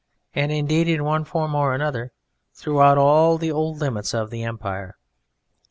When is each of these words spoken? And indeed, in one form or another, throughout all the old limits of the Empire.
And 0.33 0.51
indeed, 0.51 0.87
in 0.87 1.03
one 1.03 1.25
form 1.25 1.53
or 1.53 1.75
another, 1.75 2.11
throughout 2.55 2.97
all 2.97 3.37
the 3.37 3.51
old 3.51 3.77
limits 3.77 4.15
of 4.15 4.31
the 4.31 4.41
Empire. 4.41 4.97